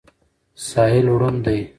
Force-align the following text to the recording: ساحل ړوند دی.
ساحل 0.67 1.05
ړوند 1.19 1.37
دی. 1.45 1.59